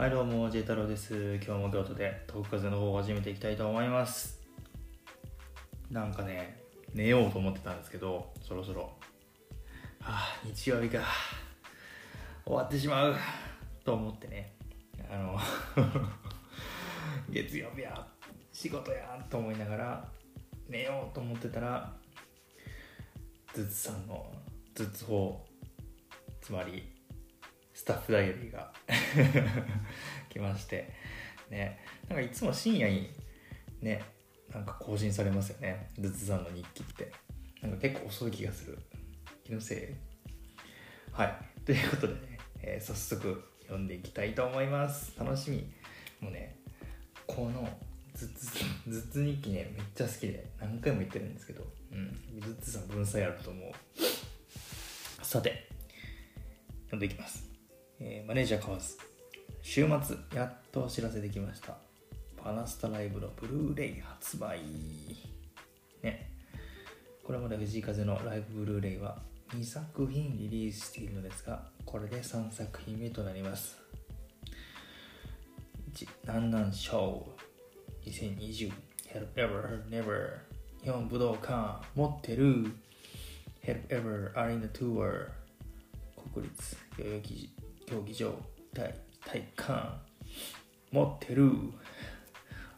[0.00, 1.38] はいどうも J 太郎です。
[1.44, 4.40] 今日も京都で遠く風の方を始めていきたいと思います。
[5.90, 6.62] なんかね
[6.94, 8.84] 寝ようと思ってたんですけどそろそろ。
[10.00, 11.00] はあ日曜日か。
[12.46, 13.16] 終わってしまう。
[13.84, 14.54] と思ってね。
[15.10, 15.38] あの
[17.28, 18.06] 月曜日や
[18.54, 20.08] 仕事やと思いながら
[20.66, 21.92] 寝ようと思ってたら
[23.52, 24.32] ズツさんの
[24.74, 25.46] ズツ法
[26.40, 26.99] つまり
[27.80, 28.70] スタッフダイアリーが。
[30.28, 30.92] 来まして。
[31.48, 31.80] ね。
[32.10, 33.10] なんかいつも深夜に
[33.80, 34.02] ね
[34.52, 35.88] なんか更新されますよね。
[35.98, 37.10] ズツさんの日記って。
[37.62, 38.78] なんか結構遅い気がする。
[39.44, 39.78] 気のせい？
[41.10, 41.34] はい。
[41.64, 45.18] ということでね、えー、早速読んでいきたいと思います。
[45.18, 45.72] 楽しみ。
[46.20, 46.58] もうね
[47.26, 47.66] この
[48.12, 51.66] ずつずつ日記ねめっちゃ好きで何回も言ってるんですけど。
[51.92, 52.40] うん。
[52.42, 53.72] ずつさん文才あると思う。
[55.24, 55.66] さて
[56.84, 57.49] 読んでいきます。
[58.02, 58.96] えー、マネージャー買わず
[59.60, 61.76] 週末やっとお知らせできました。
[62.42, 64.60] パナスタライブのブルーレイ発売。
[66.02, 66.30] ね。
[67.22, 69.18] これまで藤井風のライブブルーレイは
[69.50, 73.76] 2作品リリースしているのですがこれで3作品目となります。
[75.92, 77.40] 1南南ショー。
[78.06, 78.72] 2020
[79.12, 80.38] Help Ever Never
[80.82, 82.64] 日本武道館持ってる。
[83.62, 85.28] Help Ever Arena Tour
[86.32, 87.59] 国立代々木
[87.90, 88.32] 競技場
[88.72, 88.94] 体
[89.26, 90.00] 体感
[90.92, 91.50] 持ってる。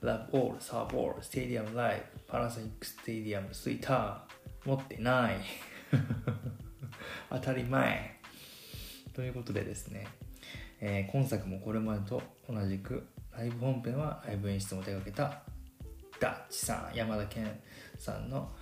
[0.00, 5.36] ラブオールサーボールステディアムライブパナソニックステディアムスイーター持ってない。
[7.30, 8.20] 当たり前。
[9.12, 10.06] ということでですね、
[10.80, 15.42] えー、今作もこれまでと同じくライブ本編はライブ演出も手掛けた
[16.20, 17.60] ダッチさん山田健
[17.98, 18.54] さんの、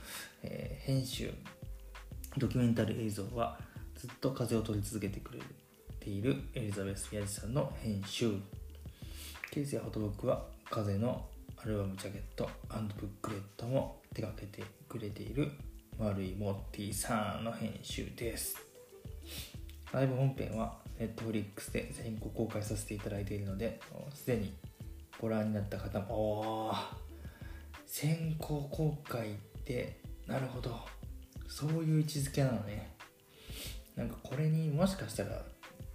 [0.43, 1.35] えー、編集
[2.39, 3.59] ドキュメンタリー映像は
[3.95, 5.45] ずっと風を取り続けてくれる。
[6.07, 8.31] ているエリザベス・ヤジさんの編集。
[9.51, 11.27] ケイスやホトドッグは風の
[11.57, 15.51] アルバムジャケットブックレットも手掛けてくれている
[15.99, 18.57] 丸井モッティさんの編集です。
[19.93, 23.81] ライブ本編は Netflix で先行公開させていただいているので
[24.15, 24.55] すでに
[25.21, 26.75] ご覧になった方もお
[27.85, 29.99] 先行公開って
[30.29, 30.79] なるほど。
[31.49, 32.95] そういう位置づけなのね。
[33.97, 35.43] なんかこれにもしかしたら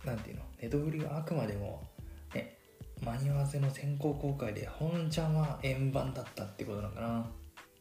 [0.06, 0.44] なんていうの？
[0.62, 1.88] ネトフリはあくまでも
[2.34, 2.57] ね
[3.03, 7.31] 間に合わせの先行公開で本ちゃんは円盤だったってことなのかな。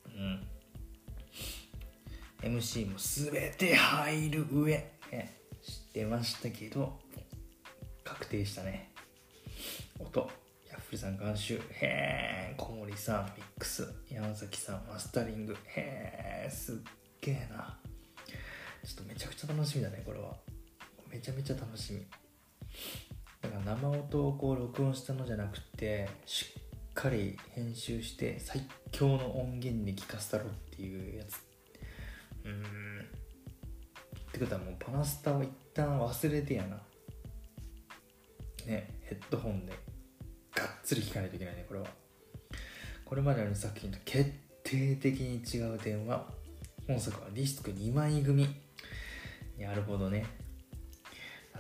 [0.07, 0.47] うん。
[2.43, 4.73] MC も全て入る上、
[5.13, 6.99] ね、知ってましたけど
[8.03, 8.91] 確定したね。
[9.99, 10.31] 音。
[10.71, 11.61] ヤッフルさん監修。
[11.81, 13.87] へえ小森さんミックス。
[14.09, 15.57] 山崎さんマスタリング。
[15.75, 16.77] へえすっ
[17.21, 17.79] げえな。
[18.87, 20.35] ちょっとめちゃくちゃ楽しみだねこれは。
[21.11, 22.07] めちゃめちゃ楽しみ。
[23.43, 26.47] だから生音をこう録音したのじゃなくてし
[26.91, 28.63] っかり編集して最
[28.93, 31.43] 強の音源に聞かせたろっていうやつ。
[32.45, 32.61] うん。
[32.61, 36.77] ってことはもうパナスタを一旦忘れてやな。
[38.67, 39.73] ねヘッドホンで。
[40.55, 41.87] がっつり聴かないといけないねこれは。
[43.05, 44.31] これまでの作品と決
[44.63, 46.29] 定的に違う点は
[46.87, 48.49] 本作はディスク2枚組。
[49.59, 50.40] なるほどね。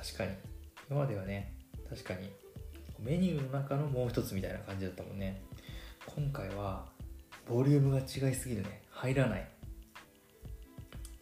[0.03, 0.31] 確かに。
[0.91, 1.53] 今まではね
[1.89, 2.31] 確かに
[2.99, 5.43] メニューの中のもう一つみたいな感じだったもんね。
[6.07, 6.87] 今回は
[7.49, 8.83] ボリュームが違いすぎるね。
[8.91, 9.47] 入らない。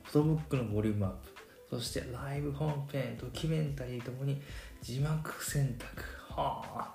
[0.04, 1.76] フォトブックのボリュームアップ。
[1.76, 4.40] そしてライブ本編ドキュメンタリーともに
[4.80, 6.02] 字幕選択。
[6.30, 6.94] はあ。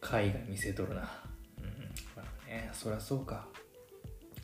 [0.00, 1.00] 海外見せとるな。
[1.58, 1.66] うん。
[2.14, 3.46] まあねそりゃそうか。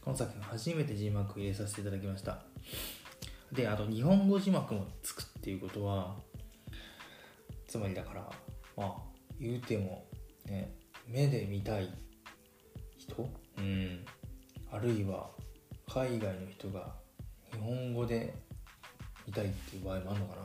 [0.05, 2.39] 今作品初めて字幕入れさせていただきました。
[3.53, 6.15] であと日本語字幕もつくっていうことは
[7.67, 8.31] つまりだから
[8.77, 8.95] まあ
[9.41, 10.05] 言うても
[10.47, 10.77] ね
[11.09, 11.89] 目で見たい
[12.99, 14.05] 人うん
[14.71, 15.31] あるいは
[15.89, 16.93] 海外の人が
[17.51, 18.35] 日本語で
[19.27, 20.37] 見たいっていう場合もあるのか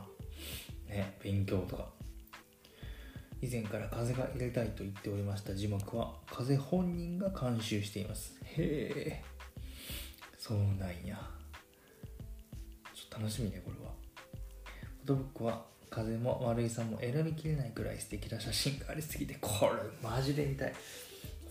[0.90, 0.96] な。
[0.96, 1.90] ね勉強とか。
[3.42, 8.36] 以前から風が入れたいと言っておりました字幕は風本人が監修しています。
[8.44, 9.24] へえ。
[10.40, 11.20] そうなんや。
[12.96, 14.05] ちょっと楽しみねこれは。
[15.06, 15.62] フォトブックは
[15.92, 20.72] 風も丸井さんも選びきれないくらい素敵な写真がありすぎてこれマジで見たい。
[20.72, 20.78] こ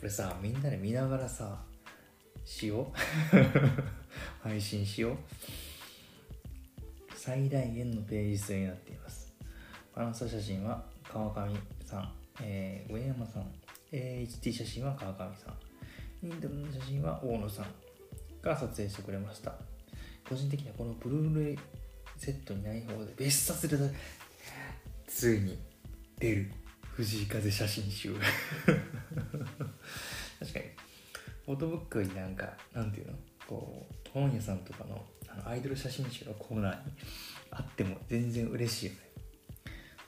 [0.02, 1.60] れさみんなで見ながらさ
[2.44, 2.96] しよう。
[4.42, 5.16] 配信しよう。
[7.14, 9.32] 最大限のページ数になっています。
[9.94, 12.12] パナソ写真は川上さん、
[12.42, 13.52] えー、上山さん。
[13.92, 16.26] HT 写真は川上さん。
[16.26, 17.66] インドの写真は大野さん
[18.42, 19.54] が撮影してくれました。
[20.28, 21.58] 個人的にはこのブルーレイ
[22.18, 23.76] セットにない方で別冊で
[25.06, 25.58] ついに
[26.18, 26.50] 出る
[26.96, 28.14] 藤井風写真集。
[30.38, 30.64] 確かに。
[31.46, 33.18] フォトブックになんかなんていうの？
[33.46, 36.92] こう本屋さんとかのあのアイドル写真集のコーナーに
[37.50, 38.98] あっても全然嬉しいよね。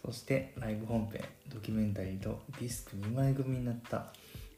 [0.05, 4.12] そしてライブ本編ドキュメンタリーとディスク2枚組になった。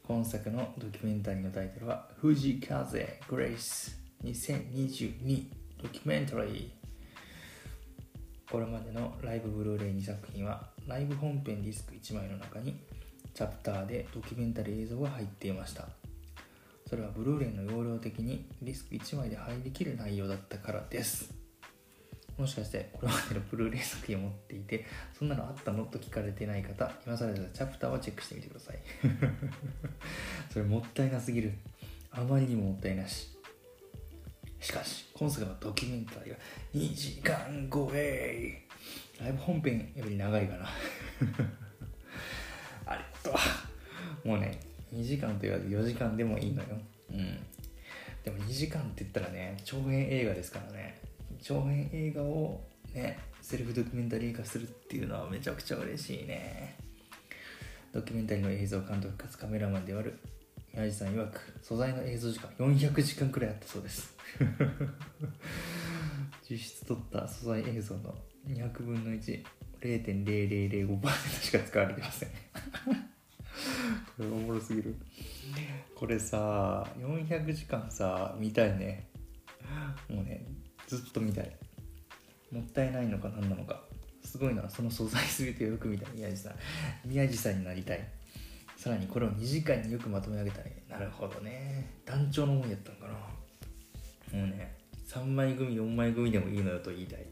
[0.09, 5.51] 今作のドキュメンタリーのタイトルは「藤風グレイス2022
[5.83, 6.71] ドキュメンタリー」
[8.51, 12.81] これまでのライブブルーレイ2作品はライブ本編ディスク1枚の中に
[13.35, 15.89] チャプターでドキュメンタリー映像が入っていました。
[16.89, 21.35] それはブルーレイの容量的にディスク1枚で配りきる内容だったからです。
[22.39, 24.87] もしかしてこれまでのブルーレイ作品を持っていて
[25.19, 25.85] そんなのあったの？
[25.85, 28.79] と聞かれてない方今更ですがチャプターはチェックしてみてください。
[30.51, 31.53] それもったいなすぎる。
[32.11, 33.38] あまりにももったいなし。
[34.61, 36.37] しかし今作のドキュメンタリーが
[36.75, 38.65] 2時間超え。
[39.21, 40.67] ライブ本編より長いかな。
[42.87, 43.39] ありがと
[44.25, 44.29] う。
[44.29, 44.61] もうね
[44.93, 46.69] 2時間と言わず4時間でもいいのよ。
[47.11, 47.39] うん。
[48.25, 51.01] でも2時間って言ったらね長編映画ですからね。
[51.41, 52.65] 長編映画を
[52.95, 56.77] ねセルフドキュメンタリー化するっていうのはめちゃくちゃ嬉しいね。
[57.93, 60.19] ドキュメンタリーの映像監督かつカメラマンである
[60.75, 64.17] 宮地さん曰く素材の映像時間400時間くらいあったそうです。
[66.49, 68.15] 実質撮った素材映像の
[68.47, 72.29] 200分の1.0005%しか使われてません。
[74.17, 74.97] これおもろすぎる。
[75.95, 79.09] これさ400時間さ見たいね。
[80.09, 80.47] もうね
[80.87, 81.57] ずっと見たい。
[82.51, 83.83] もったいないのか何なのか。
[84.25, 86.13] すごいなその素材全てよく見たい。
[86.15, 86.55] 宮地さん。
[87.05, 88.18] 宮地さんになりたい。
[88.79, 91.91] さらにこれを2時間によくまとめ上げたねなるほどね。
[92.07, 93.13] 団長のもんやったんかな。
[94.39, 94.73] もうね
[95.09, 97.27] 3枚組4枚組でもいいのよと言いたい、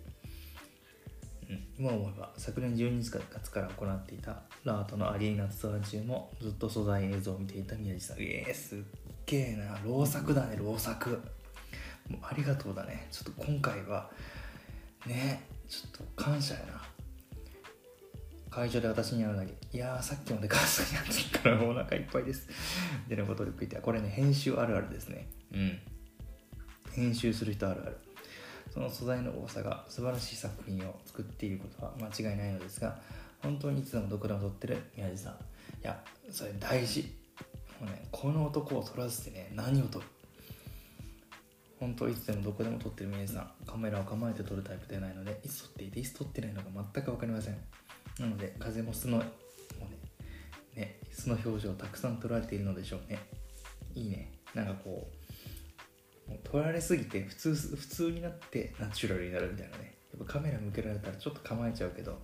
[1.49, 3.01] うん、今思えば昨年12
[3.39, 8.17] 月から行っていたラートのアリーナツアー中もずっと素材映像を見ていた宮地さん。
[8.19, 8.79] えー、すっ
[9.27, 9.79] げえな。
[9.85, 11.23] 老作だね老作。
[12.09, 13.07] もうありがとうだね。
[13.13, 14.11] ちょっと今回は
[15.07, 16.96] ねちょっと感謝やな。
[18.57, 22.49] 会場で私に会うなり「いやーさっきまで母さんに会ってたからお腹いっぱいです」
[23.07, 25.29] でのことで言ってこれね編集あるあるですね。
[25.53, 25.79] うん。
[26.91, 27.99] 編集する人あるある。
[28.73, 32.99] その素材の多さが素晴らしい作品を作っていることは間違いないのですが
[33.43, 35.33] 本当にいつでもどこでも撮ってる宮地さん。
[35.35, 35.37] い
[35.83, 37.15] やそれ大事。
[37.79, 40.07] もうねこの男を撮らずてね何を撮る。
[41.79, 43.67] 本当いつでもどこでも撮ってる宮地さん。
[43.67, 47.59] カメラを構えて撮るタイプではないのでいつ撮っていていつ撮ってないのか全く分かりません
[48.19, 49.29] なので風も素のもね
[50.75, 53.19] ね素の表情をたくさん撮られているのでしょうね。
[53.95, 54.33] いいね。
[54.55, 55.09] なんかこ
[56.29, 59.97] うもう撮られすぎて普通普通になってナチュラルになるみたいなね。
[60.13, 62.19] やっぱカメラ向けられたらちょっと構えちゃうけど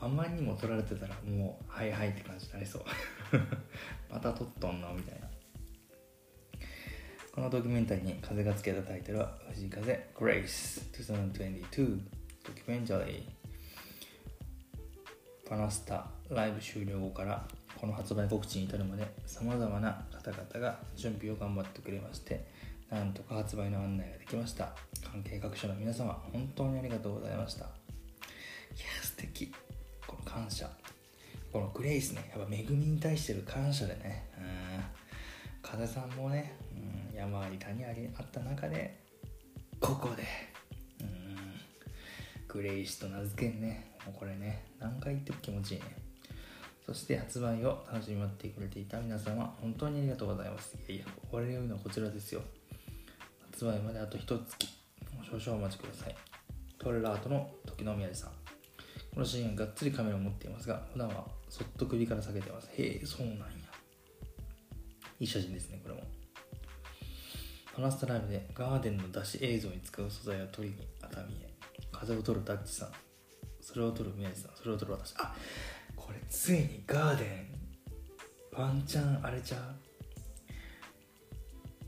[0.00, 2.82] あんまりにも撮られてたらもうはいはいって感じになりそう。
[4.10, 4.92] また撮っとんの？
[4.94, 5.30] みたいな。
[7.32, 12.00] このドキュメンタリーに風がつけたタイトルは藤井風 Grace 2022
[12.44, 13.39] ドキュメンタリー
[15.50, 17.42] パナスタライブ終了後から
[17.76, 22.46] この発売告知に至るまでさまざまな方々が準備を頑張ってくれまして
[22.88, 24.72] なんとか発売の案内ができました。
[25.02, 27.64] 関係各所の皆様本当にありがとうございました。
[27.64, 29.52] いや素敵。
[30.06, 30.70] この感謝。
[31.52, 34.30] このグレイスねやっぱ恵みに対してる感謝でね。
[34.38, 34.44] うん。
[35.62, 36.56] 風さんもね、
[37.10, 39.00] うん、山あり谷ありあった中で
[39.80, 40.22] ここで
[41.00, 41.36] うん
[42.46, 43.89] グレイスと名付けんね。
[44.10, 45.96] もこれね何回言っても気持ちいいね。
[46.84, 50.76] そして発売を楽しみに待ってくれていた皆様本当にありがとうございます。
[50.88, 52.42] いやいや終わりのはこちらですよ。
[53.52, 54.68] 発売まであと一月。
[55.22, 56.16] 少々お待ちください。
[56.78, 58.30] トレラートの時の宮地さん。
[59.14, 62.68] このシーンがっつりカメラを持っていますが普段はそっと首から下げてます。
[62.76, 63.44] へえそうなんや。
[65.20, 66.02] いい写真ですねこれも。
[67.74, 71.50] パナスタライブでガーデンの出し映像に使う素材を取りに熱海へ。
[71.92, 73.09] 風を取るダッチさん。
[73.72, 75.14] それを取る宮地さんそれを取る私。
[75.18, 75.32] あ
[75.94, 77.50] これついにガーデン。
[78.52, 79.60] ワンチャンあれちゃう？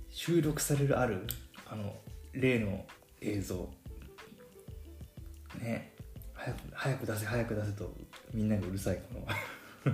[0.09, 1.27] 収録されるある？
[1.67, 1.93] あの
[2.33, 2.87] 例の
[3.21, 3.69] 映像。
[5.61, 5.93] ね。
[6.35, 7.93] 早く早く出せ早く出せと
[8.33, 9.27] みんながうるさいこの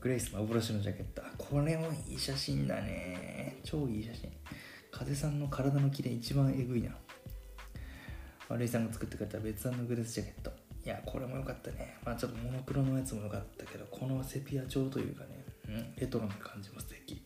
[0.00, 1.22] グレイス幻のジャケット。
[1.38, 3.60] これもいい写真だね。
[3.62, 4.32] 超いい写真。
[4.90, 6.96] 風さんの体の切れ一番えぐいな。
[8.48, 10.50] 丸井さんが作ってくれた別案のグレスジャケット。
[10.84, 11.96] いやこれも良かったね。
[12.04, 17.22] まあちょっとモノクロのやつも良かったけどこのセピア調というかね、うん、レトロな感じも素敵。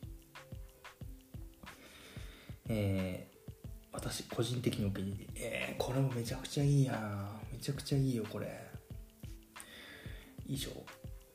[2.69, 5.31] えー、私個人的にお気に入り。
[5.37, 7.41] えー、これもめちゃくちゃいいやん。
[7.53, 8.71] めちゃくちゃいいよこれ。
[10.47, 10.71] 以上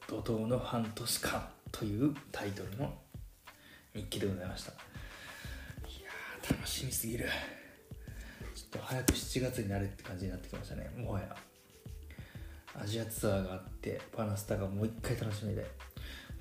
[0.08, 2.92] 怒涛の半年間というタイトルの
[3.94, 4.72] 日記でございました。
[4.72, 4.74] い
[6.04, 6.10] や
[6.50, 7.30] 楽しみすぎる。
[8.78, 11.36] と早く7月になるって感じになってきましたねもはや。
[12.78, 15.66] アジアツアーがあってパナスタがもう一回楽しみで。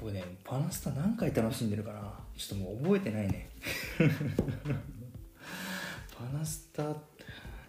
[0.01, 2.01] 僕ねパナスタ何回楽しんでるかな
[2.37, 3.49] ちょっともう覚えてないね。
[6.17, 6.95] パナスタ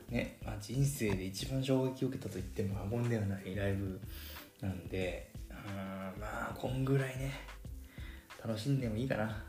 [0.09, 3.99] ね、まあ、人生で一番衝撃を受けたと言っても過言ではないライブ
[4.61, 5.55] なんでうん
[6.19, 7.31] まあこんぐらいね
[8.43, 9.43] 楽しんでもいいかな、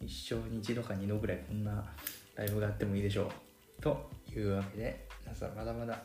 [0.00, 1.84] うん、一生に一度か二度ぐらいこんな
[2.34, 3.82] ライブがあってもいいでしょう。
[3.82, 6.02] というわけで皆さんまだまだ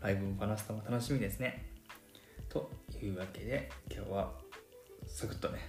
[0.00, 1.66] ライブもパナスタも楽しみですね。
[2.48, 2.70] と
[3.02, 4.32] いうわけで今日は
[5.06, 5.60] サクッとね、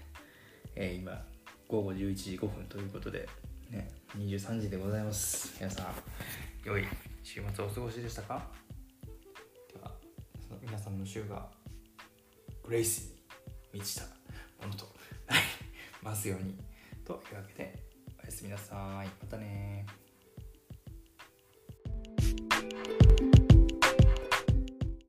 [0.76, 1.24] えー、今
[1.68, 3.28] 午後11時5分ということで
[3.72, 5.56] ね23時でございます。
[5.60, 5.86] 皆さん
[6.64, 6.84] 良い
[7.24, 8.46] 週末をお過ごしでしたか？
[9.74, 9.92] では
[10.62, 11.48] 皆さんの週が
[12.64, 13.14] グレイス
[13.74, 14.04] に満ちた
[14.62, 14.86] ものと
[15.28, 15.42] なり
[16.02, 16.56] ますように。
[17.06, 17.80] というわけで
[18.22, 19.08] おやすみなさい。
[19.24, 19.86] またね